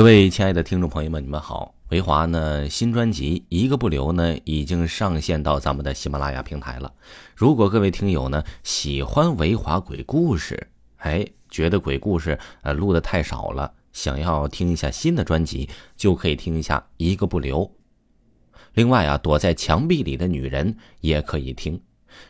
[0.00, 1.74] 各位亲爱的听众朋友们，你们好！
[1.90, 6.90] 维华呢新专辑《一个不留》呢已经上线到咱们的喜马拉雅平台了。
[7.36, 17.66] 如果各位听友呢喜欢维华鬼故事，哎，觉得鬼故事呃录的太少了，想要听一下新的专辑，就可以听一下《一个不留》。
[18.72, 21.78] 另外啊，躲在墙壁里的女人也可以听。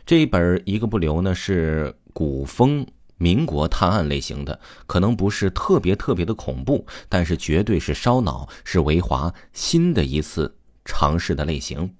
[0.05, 2.85] 这一本《一个不留》呢是古风。
[3.21, 11.95] 民国探案类型的可能不是特别特别的恐怖，但是绝对是烧脑，是维华新的一次尝试的类型。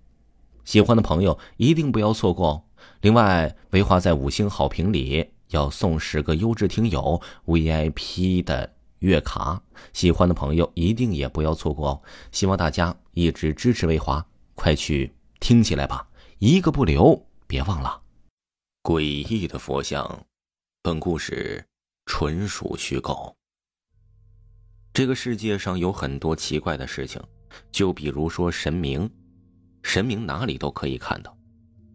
[0.65, 2.63] 喜欢的朋友一定不要错过哦。
[3.01, 9.61] 另外，维华在五星好评里要送十个优质听友 VIP 的月卡，
[9.93, 12.01] 喜欢的朋友一定也不要错过哦。
[12.31, 14.25] 希望大家一直支持维华，
[14.55, 16.07] 快去听起来吧，
[16.39, 18.01] 一个不留，别忘了。
[18.81, 20.25] 诡异的佛像。
[20.83, 21.63] 本故事
[22.07, 23.37] 纯属虚构。
[24.91, 27.21] 这个世界上有很多奇怪的事情，
[27.69, 29.07] 就比如说神明，
[29.83, 31.37] 神明哪里都可以看到。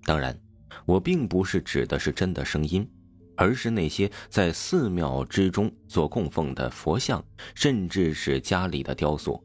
[0.04, 0.38] 当然，
[0.84, 2.88] 我并不是指的是真的声音，
[3.36, 7.20] 而是那些在寺庙之中做供奉的佛像，
[7.56, 9.42] 甚至是家里的雕塑。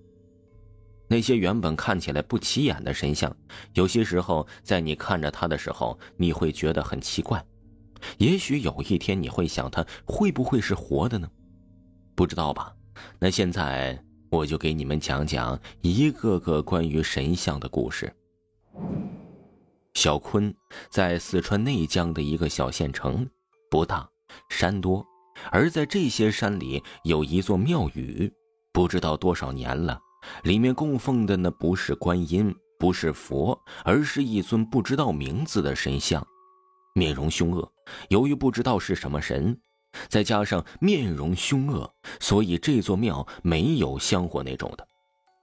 [1.07, 3.35] 那些原本看起来不起眼的神像，
[3.73, 7.44] 有些时候在你看着它的时候，你会觉得很奇怪。
[8.17, 11.30] 也许有一天你会想，他会不会是活的呢？
[12.16, 12.73] 不知道吧？
[13.19, 13.97] 那现在
[14.30, 18.13] 我就给你们讲讲一个个关于神像的故事。
[19.94, 20.53] 小坤
[20.89, 23.27] 在四川内江的一个小县城，
[23.69, 24.07] 不大，
[24.49, 25.05] 山多，
[25.52, 28.31] 而在这些山里有一座庙宇，
[28.72, 29.99] 不知道多少年了，
[30.44, 36.25] 里面供奉的呢不是观音，不是佛，而是一尊不知道名字的神像。
[36.94, 37.72] 面容凶恶，
[38.09, 39.59] 由于不知道是什么神，
[40.08, 44.88] 再加上面容凶恶，所以这座庙没有香火那种的。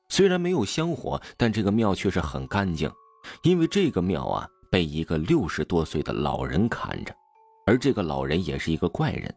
[0.09, 2.91] 虽然没有香火，但这个庙却是很干净，
[3.43, 7.15] 因为这个庙啊被一个六十多岁的老人看着，
[7.67, 9.35] 而这个老人也是一个怪人。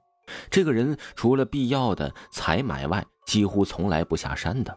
[0.49, 4.73] 这个人除了必要的采买外，几乎从来不下山的。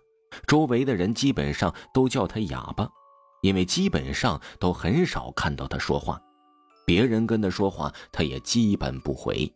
[0.49, 2.89] 周围的人基本上都叫他哑巴，
[3.43, 6.21] 因为基本上都很少看到他说话。
[6.84, 9.50] 别人跟他说话，他也基本不回。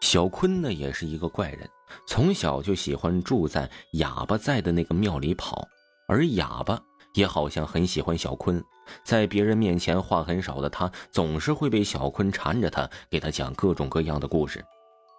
[0.00, 1.68] 小坤呢，也是一个怪人，
[2.06, 5.68] 从小就喜欢住在哑巴在的那个庙里跑，
[6.08, 6.82] 而哑巴
[7.14, 8.62] 也好像很喜欢小坤。
[9.04, 14.64] 在别人面前话很少的他，总是会被小坤缠着他，给他讲各种各样的故事。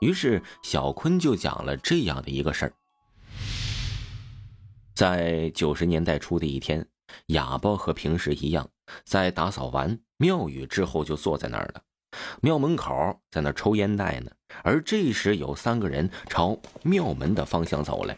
[0.01, 2.73] 于是小坤就讲了这样的一个事儿：
[4.95, 6.85] 在九十年代初的一天，
[7.27, 8.67] 哑巴和平时一样，
[9.05, 9.99] 在打扫完。
[10.21, 11.81] 庙宇之后就坐在那儿了，
[12.43, 14.29] 庙门口在那抽烟袋呢。
[14.63, 18.15] 而这时有三个人朝庙门的方向走来。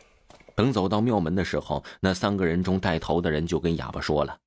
[0.54, 4.38] 等走到庙门的时候，那三个人中带头的人就跟哑巴说了，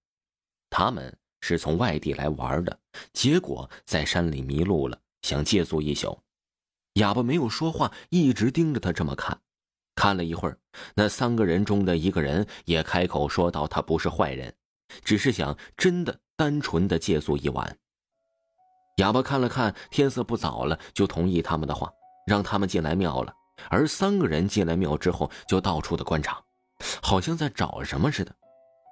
[0.68, 2.78] 他们是从外地来玩的，
[3.14, 6.20] 结果在山里迷路了，想借宿一宿。
[6.94, 9.40] 哑巴没有说话，一直盯着他这么看。
[9.94, 10.58] 看了一会儿，
[10.94, 14.54] 那三个人中的一个人也开口说道：“他不是坏人。”
[15.02, 17.76] 只是想真的单纯的借宿一晚。
[18.97, 21.91] 哑巴看了看天色不早了，就同意他们的话，
[22.26, 23.32] 让他们进来庙了。
[23.70, 26.42] 而三个人进来庙之后，就到处的观察，
[27.02, 28.34] 好像在找什么似的。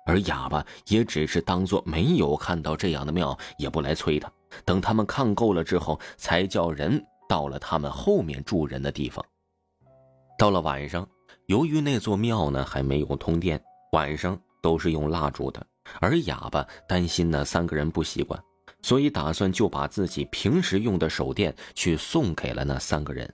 [0.07, 4.31] 而哑巴也只是当做没有看到这样的庙，也不来催他。
[4.65, 9.25] 等他们看够了之后，才叫人到了他们后面住人的地方。
[10.39, 11.09] 到了晚上，
[11.47, 13.63] 由于那座庙呢还没有通电，
[13.93, 15.67] 晚上都是用蜡烛的。
[16.01, 18.43] 而哑巴担心那三个人不习惯，
[18.83, 23.33] 所以打算就把自己平时用的手电去送给了那三个人。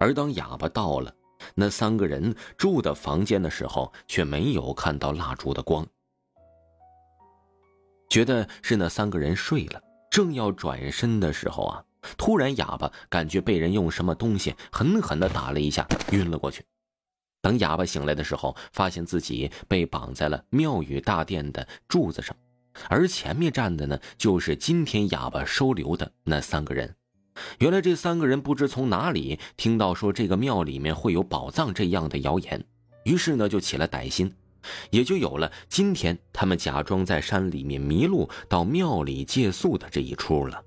[0.00, 1.14] 而当哑巴到了
[1.54, 5.86] 那三个人住的房间的时候，却没有看到蜡烛的光，
[8.08, 9.80] 觉得是那三个人睡了。
[10.10, 11.84] 正要转身的时候啊，
[12.16, 16.64] 突然哑巴感觉被人用什么东西狠狠地打了一下，晕了过去。
[17.44, 22.34] 等哑巴醒来的时候，发现自己被绑在了庙宇大殿的柱子上，
[22.88, 26.96] 而前面站的呢，就是今天哑巴收留的那三个人。
[27.58, 32.64] 原来这三个人不知从哪里听到说这个庙里面会有宝藏这样的谣言，
[33.04, 34.32] 于是呢就起了歹心，
[34.88, 40.64] 也就有了今天他们假装在山里面迷路到庙里借宿的这一出了。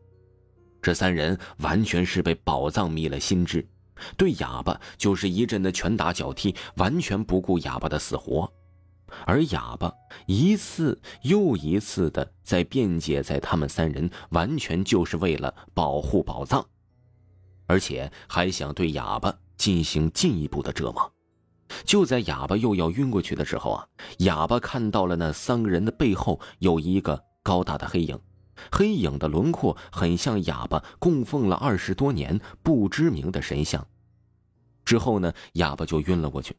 [0.79, 3.67] 这三人完全是被宝藏迷了心智。
[4.15, 8.51] 对哑巴就是一阵的拳打脚踢，完全不顾哑巴的死活，
[9.25, 9.93] 而哑巴
[10.25, 16.65] 一次又一次的在辩解，在他们三人完全就是为了保护宝藏，
[17.65, 21.13] 而且还想对哑巴进行进一步的折磨。
[21.83, 23.87] 就在哑巴又要晕过去的时候啊，
[24.19, 28.17] 哑巴看到了那三个人的背后有一个高大的黑影，
[28.71, 33.87] 黑影的轮廓很像哑巴供奉了二十多年不知名的神像。
[34.85, 36.55] 之后呢，哑巴就晕了过去。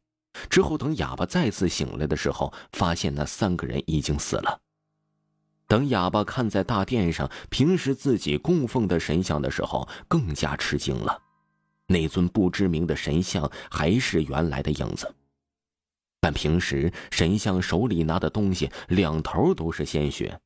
[0.50, 4.60] 之后等哑巴再次醒来的时候，发现那三个人已经死了。
[5.66, 11.22] 等哑巴看在大殿上平时自己供奉的神像的时候，更加吃惊了。
[11.86, 15.14] 那尊不知名的神像还是原来的影子，
[16.20, 20.38] 但平时神像手里拿的东西两头都是鲜血。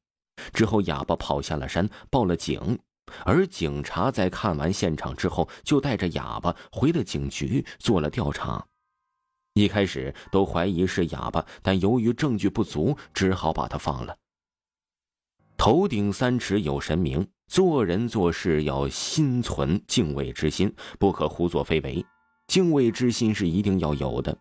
[0.53, 2.79] 之后，哑巴跑下了山，报了警，
[3.25, 8.67] 而警察在看完现场之后，就带着哑巴回了警局做了调查。
[9.55, 14.17] 一开始都怀疑是哑巴，但由于证据不足，只好把他放了。
[15.57, 17.27] 头顶三尺有神明。
[17.49, 22.03] 做人做事要心存敬畏之心，不可胡作非为。
[22.47, 24.35] 敬畏之心是一定要有的，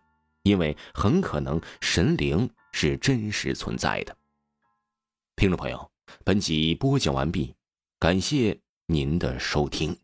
[0.44, 4.16] 因为很可能神灵是真实存在的。
[5.36, 5.90] 听众朋友，
[6.24, 7.54] 本集播讲完毕，
[7.98, 10.01] 感谢您的收听。